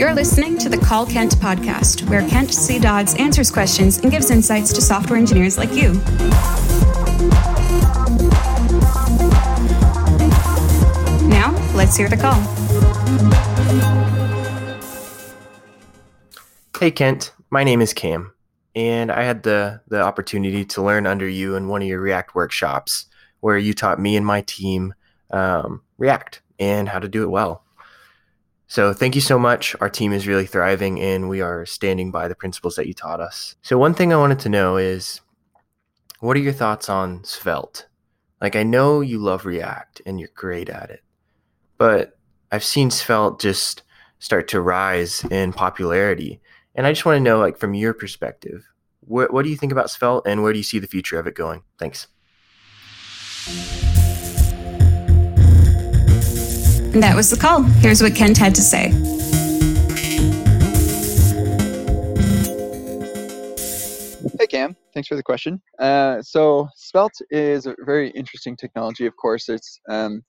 [0.00, 2.78] You're listening to the Call Kent podcast, where Kent C.
[2.78, 5.92] Dodds answers questions and gives insights to software engineers like you.
[11.28, 12.40] Now, let's hear the call.
[16.78, 18.32] Hey Kent, my name is Cam,
[18.74, 22.34] and I had the the opportunity to learn under you in one of your React
[22.34, 23.04] workshops,
[23.40, 24.94] where you taught me and my team
[25.30, 27.64] um, React and how to do it well.
[28.70, 29.74] So thank you so much.
[29.80, 33.20] Our team is really thriving, and we are standing by the principles that you taught
[33.20, 33.56] us.
[33.62, 35.20] So one thing I wanted to know is,
[36.20, 37.88] what are your thoughts on Svelte?
[38.40, 41.00] Like I know you love React and you're great at it,
[41.78, 42.16] but
[42.52, 43.82] I've seen Svelte just
[44.20, 46.40] start to rise in popularity
[46.76, 48.68] and I just want to know, like, from your perspective,
[49.00, 51.26] what, what do you think about Svelte and where do you see the future of
[51.26, 51.64] it going?
[51.76, 52.06] Thanks.
[56.92, 57.62] That was the call.
[57.62, 58.88] Here's what Kent had to say.
[64.40, 65.62] Hey Cam, thanks for the question.
[65.78, 69.06] Uh, so Svelte is a very interesting technology.
[69.06, 70.22] Of course, it's um,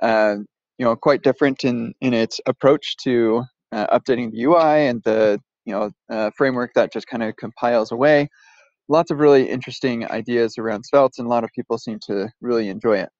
[0.00, 0.36] uh,
[0.78, 3.42] you know quite different in in its approach to
[3.72, 7.92] uh, updating the UI and the you know a framework that just kind of compiles
[7.92, 8.30] away.
[8.88, 12.70] Lots of really interesting ideas around Svelte, and a lot of people seem to really
[12.70, 13.10] enjoy it.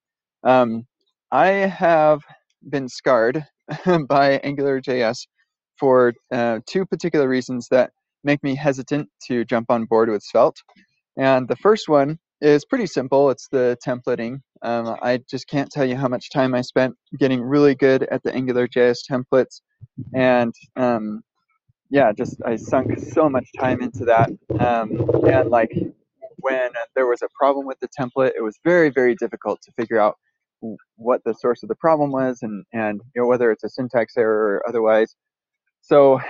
[0.45, 0.87] Um,
[1.31, 2.21] I have
[2.71, 3.45] been scarred
[4.09, 5.27] by AngularJS
[5.79, 7.91] for uh, two particular reasons that
[8.23, 10.63] make me hesitant to jump on board with Svelte.
[11.17, 13.31] And the first one is pretty simple.
[13.31, 14.41] It's the templating.
[14.63, 18.23] Um, I just can't tell you how much time I spent getting really good at
[18.23, 19.61] the AngularJS templates,
[20.15, 21.23] and um,
[21.91, 24.31] yeah, just I sunk so much time into that.
[24.59, 25.71] Um, and like
[26.39, 29.99] when there was a problem with the template, it was very, very difficult to figure
[29.99, 30.17] out
[30.97, 34.17] what the source of the problem was and, and you know, whether it's a syntax
[34.17, 35.15] error or otherwise.
[35.83, 36.21] So,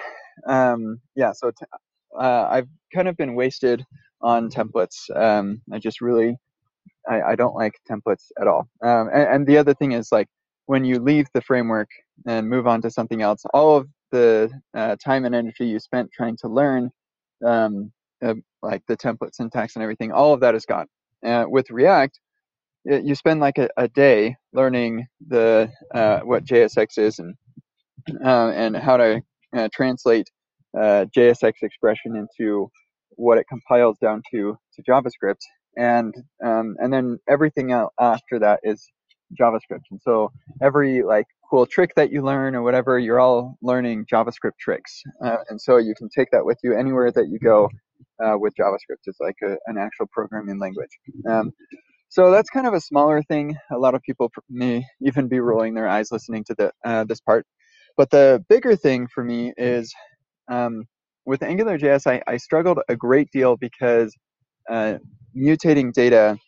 [0.47, 1.67] um, yeah, so t-
[2.19, 3.85] uh, I've kind of been wasted
[4.21, 5.11] on templates.
[5.15, 6.37] Um, I just really,
[7.09, 8.69] I, I, don't like templates at all.
[8.83, 10.29] Um, and, and the other thing is like
[10.67, 11.89] when you leave the framework
[12.27, 16.11] and move on to something else, all of the uh, time and energy you spent
[16.13, 16.91] trying to learn
[17.45, 17.93] um,
[18.25, 20.87] uh, like the template syntax and everything, all of that is gone.
[21.25, 22.19] Uh, with React,
[22.85, 27.35] you spend like a, a day learning the uh, what JSX is and
[28.25, 29.23] uh, and how to
[29.57, 30.29] uh, translate
[30.77, 32.71] JSX expression into
[33.17, 35.41] what it compiles down to to JavaScript,
[35.77, 38.87] and um, and then everything else after that is
[39.41, 39.85] JavaScript.
[39.91, 40.31] And so
[40.63, 45.03] every like cool trick that you learn or whatever, you're all learning JavaScript tricks.
[45.25, 47.71] Uh, and so you can take that with you anywhere that you go
[48.25, 49.03] uh, with JavaScript.
[49.07, 50.99] It's like a, an actual programming language.
[51.29, 51.53] Um,
[52.15, 53.57] so that's kind of a smaller thing.
[53.73, 57.21] A lot of people may even be rolling their eyes listening to the, uh, this
[57.21, 57.45] part.
[57.97, 59.93] But the bigger thing for me is
[60.49, 60.85] um,
[61.27, 64.15] with AngularJS, I, I struggled a great deal because
[64.71, 64.99] uh,
[65.37, 66.39] mutating data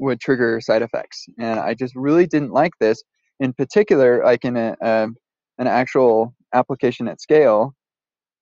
[0.00, 1.24] would trigger side effects.
[1.38, 3.00] And I just really didn't like this.
[3.38, 7.76] In particular, like in a, an actual application at scale,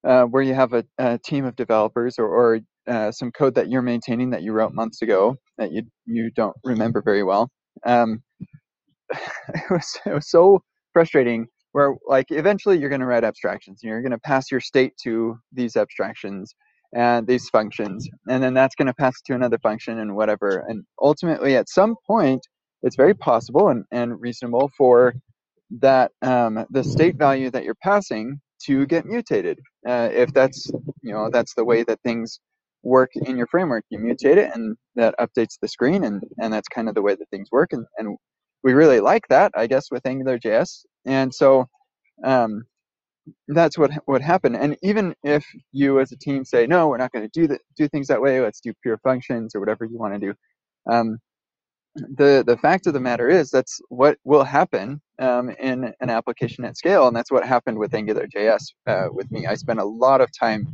[0.06, 3.68] uh, where you have a, a, team of developers or, or uh, some code that
[3.70, 7.50] you're maintaining that you wrote months ago that you you don't remember very well.
[7.86, 8.22] Um,
[9.10, 10.62] it was it was so
[10.92, 11.46] frustrating.
[11.72, 14.94] Where like eventually you're going to write abstractions and you're going to pass your state
[15.04, 16.54] to these abstractions
[16.94, 20.84] and these functions and then that's going to pass to another function and whatever and
[21.02, 22.40] ultimately at some point
[22.82, 25.14] it's very possible and, and reasonable for
[25.70, 30.70] that um, the state value that you're passing to get mutated uh, if that's
[31.02, 32.40] you know that's the way that things
[32.82, 36.68] work in your framework you mutate it and that updates the screen and and that's
[36.68, 38.16] kind of the way that things work and, and
[38.62, 41.66] we really like that i guess with angular.js and so
[42.24, 42.64] um,
[43.48, 44.54] that's what would happen.
[44.54, 47.60] And even if you as a team say, no, we're not going to do that,
[47.76, 48.40] do things that way.
[48.40, 50.34] Let's do pure functions or whatever you want to do.
[50.92, 51.18] Um,
[51.96, 56.64] the the fact of the matter is that's what will happen um, in an application
[56.64, 59.46] at scale, and that's what happened with AngularJS uh, with me.
[59.46, 60.68] I spent a lot of time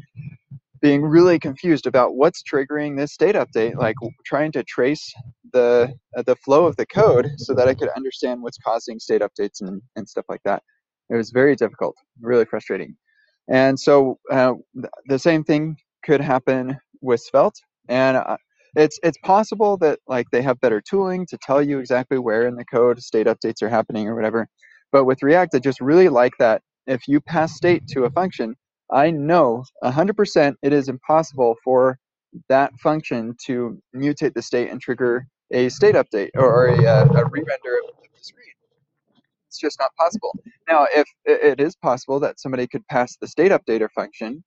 [0.85, 3.97] being really confused about what's triggering this state update, like
[4.27, 5.15] trying to trace
[5.55, 9.23] the uh, the flow of the code so that I could understand what's causing state
[9.23, 10.63] updates and, and stuff like that.
[11.09, 12.97] It was very difficult, really frustrating.
[13.49, 14.53] And so uh,
[15.07, 17.63] the same thing could happen with Svelte.
[17.89, 18.37] And uh,
[18.77, 22.57] it's it's possible that like they have better tooling to tell you exactly where in
[22.57, 24.49] the code state updates are happening or whatever.
[24.93, 28.55] But with React, I just really like that if you pass state to a function,
[28.91, 31.99] I know 100% it is impossible for
[32.49, 37.25] that function to mutate the state and trigger a state update or a, uh, a
[37.27, 38.47] re-render of the screen.
[39.49, 40.35] it's just not possible.
[40.69, 44.43] Now, if it is possible that somebody could pass the state updater function,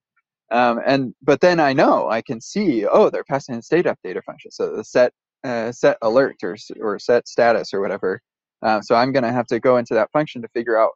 [0.52, 4.24] um, and but then I know I can see, oh, they're passing the state updater
[4.24, 5.14] function, so the set
[5.44, 8.22] uh, set alert or or set status or whatever.
[8.62, 10.92] Uh, so I'm going to have to go into that function to figure out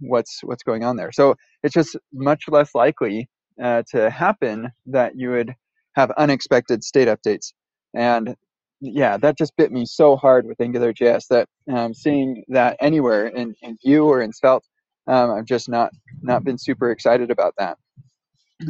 [0.00, 1.12] what's what's going on there.
[1.12, 3.28] So it's just much less likely
[3.62, 5.54] uh, to happen that you would
[5.94, 7.52] have unexpected state updates.
[7.94, 8.34] And
[8.80, 13.54] yeah, that just bit me so hard with AngularJS that um, seeing that anywhere in,
[13.62, 14.64] in Vue or in Svelte,
[15.06, 15.92] um, I've just not
[16.22, 17.76] not been super excited about that.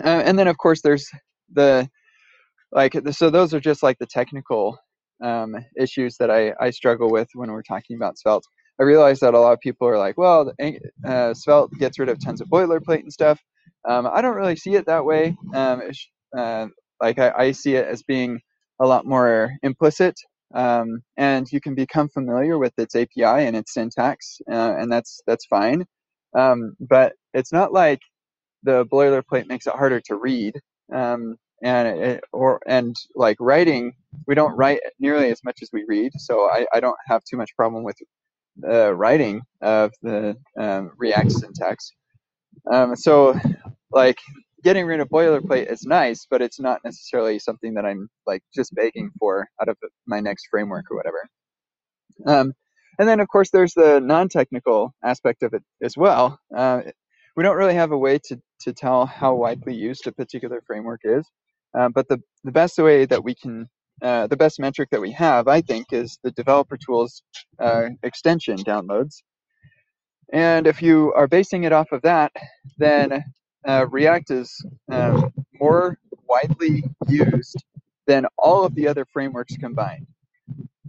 [0.02, 1.08] Uh, and then of course there's
[1.52, 1.88] the
[2.72, 4.78] like so those are just like the technical
[5.22, 8.44] um, issues that I, I struggle with when we're talking about Svelte.
[8.82, 10.52] I realize that a lot of people are like, well,
[11.06, 13.38] uh, Svelte gets rid of tons of boilerplate and stuff.
[13.88, 15.37] Um, I don't really see it that way.
[15.55, 15.82] Um,
[16.37, 16.67] uh,
[17.00, 18.40] like I, I, see it as being
[18.81, 20.17] a lot more implicit,
[20.55, 25.20] um, and you can become familiar with its API and its syntax, uh, and that's
[25.29, 25.84] that's fine.
[26.37, 28.00] Um, but it's not like
[28.64, 30.55] the boilerplate makes it harder to read.
[30.93, 33.93] Um, and it, or and like writing,
[34.26, 37.37] we don't write nearly as much as we read, so I, I don't have too
[37.37, 37.96] much problem with
[38.66, 41.93] uh, writing of the um, React syntax.
[42.72, 43.38] Um, so,
[43.90, 44.19] like
[44.62, 48.75] getting rid of boilerplate is nice, but it's not necessarily something that I'm like just
[48.75, 49.76] begging for out of
[50.06, 51.28] my next framework or whatever.
[52.26, 52.52] Um,
[52.99, 56.38] and then, of course, there's the non-technical aspect of it as well.
[56.56, 56.82] Uh,
[57.37, 61.00] we don't really have a way to, to tell how widely used a particular framework
[61.05, 61.26] is.
[61.76, 63.69] Uh, but the, the best way that we can,
[64.02, 67.22] uh, the best metric that we have, I think, is the developer tools
[67.58, 69.22] uh, extension downloads.
[70.32, 72.32] And if you are basing it off of that,
[72.78, 73.22] then
[73.66, 77.62] uh, React is um, more widely used
[78.06, 80.06] than all of the other frameworks combined.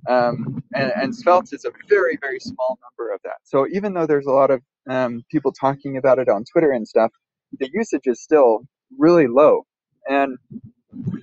[0.09, 3.37] Um, and, and Svelte is a very, very small number of that.
[3.43, 6.87] So even though there's a lot of um, people talking about it on Twitter and
[6.87, 7.11] stuff,
[7.59, 8.65] the usage is still
[8.97, 9.65] really low.
[10.09, 10.37] And,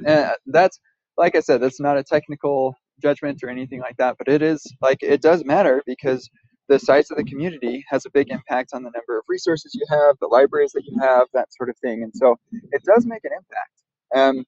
[0.07, 0.79] and that's,
[1.21, 4.67] like I said, that's not a technical judgment or anything like that, but it is
[4.81, 6.29] like it does matter because
[6.69, 9.85] the size of the community has a big impact on the number of resources you
[9.91, 12.03] have, the libraries that you have, that sort of thing.
[12.03, 12.37] And so
[12.73, 13.77] it does make an impact.
[14.17, 14.45] Um,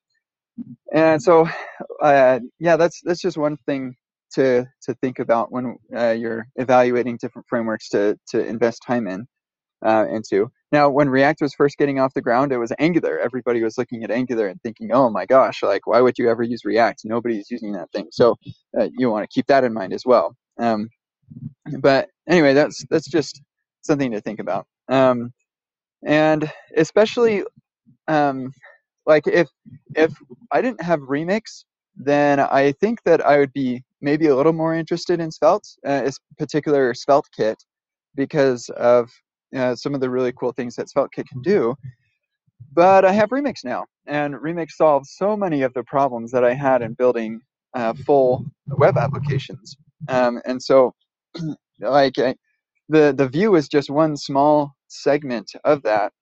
[0.95, 1.47] and so,
[2.03, 3.95] uh, yeah, that's that's just one thing
[4.35, 9.27] to to think about when uh, you're evaluating different frameworks to to invest time in
[9.85, 10.51] uh, into.
[10.73, 13.19] Now, when React was first getting off the ground, it was Angular.
[13.21, 16.43] Everybody was looking at Angular and thinking, "Oh my gosh, like why would you ever
[16.45, 17.03] use React?
[17.07, 18.37] Nobody's using that thing." So
[18.79, 20.37] uh, you want to keep that in mind as well.
[20.59, 20.89] Um,
[21.81, 23.43] but anyway, that's that's just
[23.83, 24.67] something to think about.
[24.89, 25.33] Um,
[26.05, 27.45] and especially
[28.09, 28.53] um,
[29.07, 29.49] like if
[29.95, 30.13] if
[30.53, 31.65] I didn't have Remix,
[31.97, 36.03] then I think that I would be maybe a little more interested in Svelte, uh,
[36.39, 37.57] particular SvelteKit,
[38.15, 39.11] because of
[39.57, 41.75] uh, some of the really cool things that SvelteKit can do.
[42.73, 46.55] But I have Remix now, and Remix solves so many of the problems that I
[46.55, 47.41] had in building
[47.75, 49.77] uh, full web applications.
[50.09, 50.95] Um, and so,
[51.81, 52.35] like, I,
[52.89, 56.13] the the view is just one small segment of that,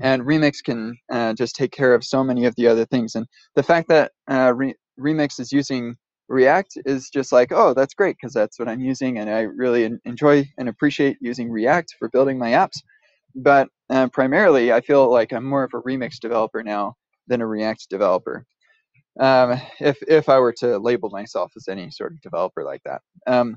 [0.00, 3.14] and Remix can uh, just take care of so many of the other things.
[3.14, 5.96] And the fact that uh, Re- Remix is using
[6.30, 9.90] React is just like, oh, that's great because that's what I'm using, and I really
[10.04, 12.78] enjoy and appreciate using React for building my apps.
[13.34, 16.94] But uh, primarily, I feel like I'm more of a Remix developer now
[17.26, 18.44] than a React developer.
[19.18, 23.02] Um, if if I were to label myself as any sort of developer like that.
[23.26, 23.56] Um,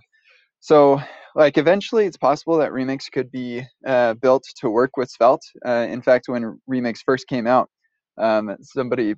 [0.60, 1.00] so,
[1.36, 5.46] like, eventually, it's possible that Remix could be uh, built to work with Svelte.
[5.66, 7.70] Uh, in fact, when Remix first came out,
[8.18, 9.16] um, somebody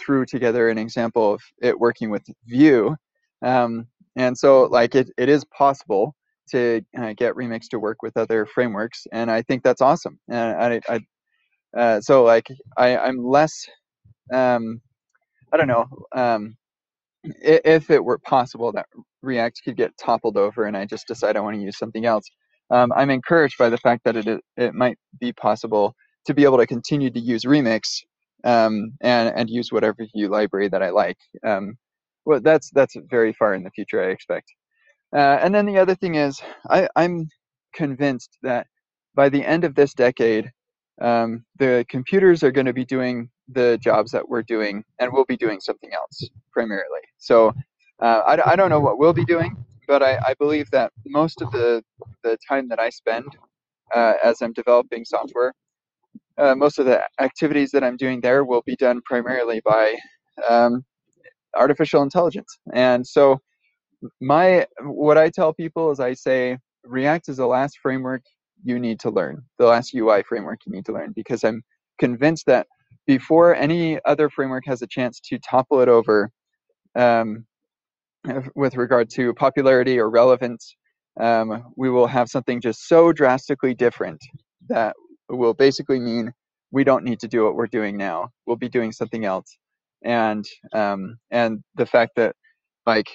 [0.00, 2.96] threw together an example of it working with Vue.
[3.42, 6.14] Um, and so like it, it is possible
[6.50, 9.06] to uh, get Remix to work with other frameworks.
[9.12, 10.18] And I think that's awesome.
[10.28, 11.00] And I, I
[11.78, 13.52] uh, so like I, I'm less,
[14.32, 14.80] um,
[15.52, 16.56] I don't know, um,
[17.22, 18.86] if it were possible that
[19.22, 22.24] React could get toppled over and I just decide I want to use something else,
[22.70, 25.94] um, I'm encouraged by the fact that it, it might be possible
[26.26, 28.02] to be able to continue to use Remix
[28.44, 31.18] um, and and use whatever view library that I like.
[31.44, 31.76] Um,
[32.24, 34.52] well, that's that's very far in the future, I expect.
[35.14, 37.28] Uh, and then the other thing is, I, I'm
[37.74, 38.66] convinced that
[39.14, 40.50] by the end of this decade,
[41.00, 45.24] um, the computers are going to be doing the jobs that we're doing, and we'll
[45.24, 47.00] be doing something else primarily.
[47.18, 47.52] So
[48.00, 49.56] uh, I, I don't know what we'll be doing,
[49.88, 51.82] but I, I believe that most of the,
[52.22, 53.26] the time that I spend
[53.94, 55.52] uh, as I'm developing software
[56.38, 59.96] uh, most of the activities that I'm doing there will be done primarily by
[60.48, 60.84] um,
[61.56, 62.58] artificial intelligence.
[62.72, 63.38] And so,
[64.20, 68.22] my what I tell people is I say React is the last framework
[68.64, 71.62] you need to learn, the last UI framework you need to learn, because I'm
[71.98, 72.66] convinced that
[73.06, 76.30] before any other framework has a chance to topple it over
[76.96, 77.44] um,
[78.54, 80.76] with regard to popularity or relevance,
[81.18, 84.20] um, we will have something just so drastically different
[84.68, 84.94] that
[85.30, 86.32] will basically mean
[86.72, 88.30] we don't need to do what we're doing now.
[88.46, 89.58] We'll be doing something else.
[90.04, 92.36] And um, and the fact that
[92.86, 93.08] like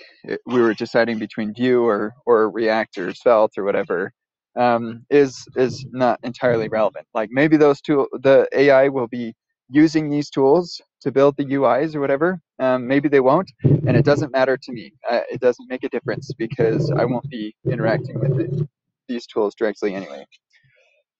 [0.45, 4.13] we were deciding between Vue or or React or Svelte or whatever
[4.57, 7.07] um, is is not entirely relevant.
[7.13, 9.36] Like maybe those two, the AI will be
[9.69, 12.41] using these tools to build the UIs or whatever.
[12.60, 14.93] Um, maybe they won't, and it doesn't matter to me.
[15.10, 18.69] Uh, it doesn't make a difference because I won't be interacting with the,
[19.10, 20.25] these tools directly anyway.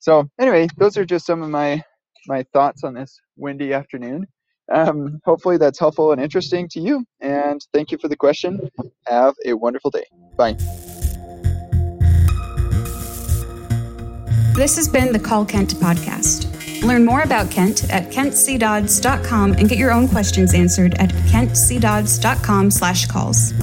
[0.06, 1.82] So anyway, those are just some of my
[2.28, 4.28] my thoughts on this windy afternoon.
[4.72, 7.04] Um, hopefully that's helpful and interesting to you.
[7.22, 8.70] And thank you for the question.
[9.08, 10.06] Have a wonderful day.
[10.38, 10.54] Bye.
[14.54, 16.52] This has been the Call Kent podcast.
[16.84, 23.08] Learn more about Kent at kentcdodds.com and get your own questions answered at kentcdodds.com slash
[23.08, 23.54] calls.